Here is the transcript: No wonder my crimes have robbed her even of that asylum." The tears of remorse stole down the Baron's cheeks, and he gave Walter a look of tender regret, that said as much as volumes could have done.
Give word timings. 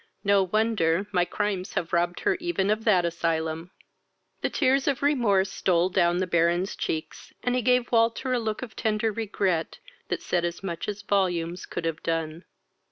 No 0.23 0.41
wonder 0.41 1.05
my 1.11 1.25
crimes 1.25 1.73
have 1.75 1.93
robbed 1.93 2.21
her 2.21 2.33
even 2.39 2.71
of 2.71 2.85
that 2.85 3.05
asylum." 3.05 3.69
The 4.41 4.49
tears 4.49 4.87
of 4.87 5.03
remorse 5.03 5.51
stole 5.51 5.89
down 5.89 6.17
the 6.17 6.25
Baron's 6.25 6.75
cheeks, 6.75 7.31
and 7.43 7.53
he 7.53 7.61
gave 7.61 7.91
Walter 7.91 8.33
a 8.33 8.39
look 8.39 8.63
of 8.63 8.75
tender 8.75 9.11
regret, 9.11 9.77
that 10.07 10.23
said 10.23 10.43
as 10.43 10.63
much 10.63 10.89
as 10.89 11.03
volumes 11.03 11.67
could 11.67 11.85
have 11.85 12.01
done. 12.01 12.45